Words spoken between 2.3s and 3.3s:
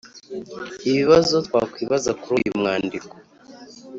uyu mwandiko